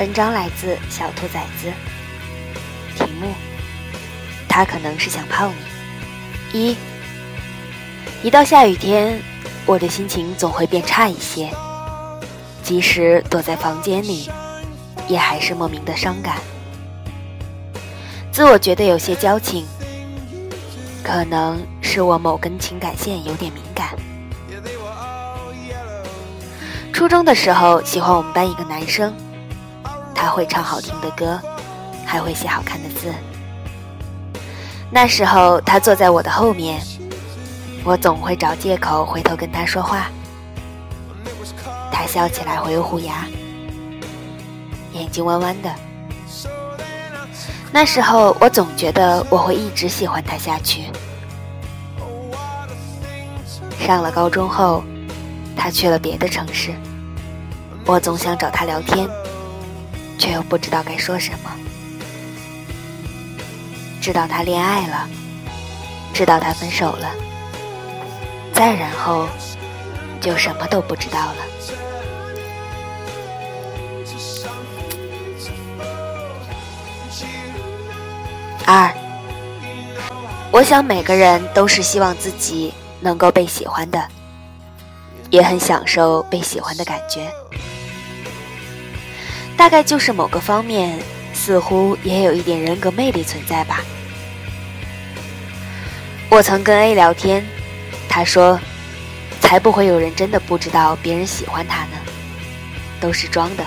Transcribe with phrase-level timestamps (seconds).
[0.00, 1.70] 文章来自小兔崽子，
[2.96, 3.34] 题目：
[4.48, 5.50] 他可能是想泡
[6.54, 6.58] 你。
[6.58, 6.76] 一，
[8.22, 9.20] 一到下雨天，
[9.66, 11.50] 我的心情总会变差一些，
[12.62, 14.30] 即使躲在房间里，
[15.06, 16.36] 也还是莫名的伤感。
[18.32, 19.66] 自我觉得有些矫情，
[21.04, 23.90] 可能是我某根情感线有点敏感。
[26.90, 29.14] 初中的时候，喜欢我们班一个男生，
[30.20, 31.40] 他会唱好听的歌，
[32.04, 33.10] 还会写好看的字。
[34.90, 36.78] 那时候他坐在我的后面，
[37.84, 40.10] 我总会找借口回头跟他说话。
[41.90, 43.26] 他笑起来会有虎牙，
[44.92, 45.74] 眼睛弯弯的。
[47.72, 50.84] 那时候我总觉得我会一直喜欢他下去。
[53.78, 54.84] 上了高中后，
[55.56, 56.74] 他去了别的城市。
[57.86, 59.08] 我总想找他聊天，
[60.20, 61.50] 却又不知道该说什么。
[64.02, 65.08] 知道他恋爱了，
[66.12, 67.10] 知道他分手了，
[68.52, 69.26] 再然后
[70.20, 71.36] 就什么都不知道了。
[78.66, 78.94] 二，
[80.52, 84.06] 我想每个人都是希望自己能够被喜欢的，
[85.30, 87.32] 也很享受被喜欢的感觉。
[89.60, 90.98] 大概就是某个方面，
[91.34, 93.84] 似乎也有一点人格魅力存在吧。
[96.30, 97.44] 我曾跟 A 聊天，
[98.08, 98.58] 他说
[99.42, 101.98] ：“才不会有人真的不知道别人喜欢他呢，
[103.02, 103.62] 都是装的。”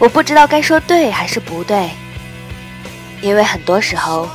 [0.00, 1.90] 我不知道该说对还是不对，
[3.22, 4.28] 因为很多时候，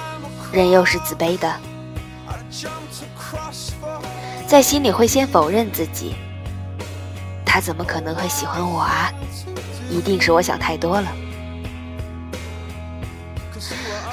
[0.54, 1.54] 人又是自卑的，
[4.48, 6.16] 在心里会先否认自己。
[7.54, 9.12] 他怎么可能会喜欢我啊？
[9.90, 11.08] 一定是我想太多了。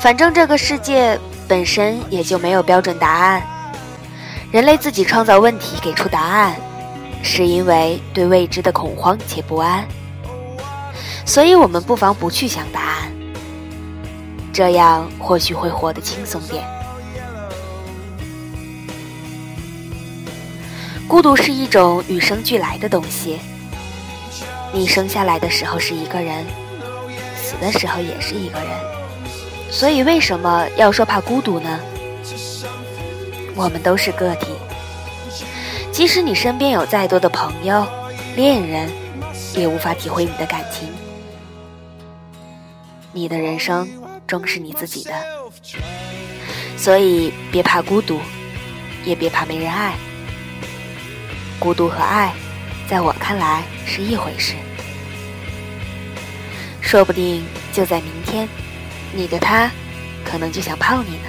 [0.00, 1.16] 反正这个世界
[1.46, 3.40] 本身也就没有标准答案，
[4.50, 6.56] 人类自己创造问题给出答案，
[7.22, 9.86] 是因为对未知的恐慌且不安。
[11.24, 13.12] 所以我们不妨不去想答案，
[14.52, 16.64] 这样或许会活得轻松点。
[21.08, 23.38] 孤独是一种与生俱来的东西。
[24.74, 26.44] 你生下来的时候是一个人，
[27.34, 28.68] 死的时候也是一个人。
[29.70, 31.80] 所以为什么要说怕孤独呢？
[33.56, 34.48] 我们都是个体，
[35.90, 37.86] 即使你身边有再多的朋友、
[38.36, 38.90] 恋人，
[39.56, 40.86] 也无法体会你的感情。
[43.12, 43.88] 你的人生
[44.26, 45.12] 终是你自己的，
[46.76, 48.20] 所以别怕孤独，
[49.06, 49.94] 也别怕没人爱。
[51.58, 52.32] 孤独和爱
[52.88, 54.54] 在我看来是一回事。
[56.80, 58.48] 说不定就在明天
[59.12, 59.70] 你的他
[60.24, 61.28] 可能就想泡你呢。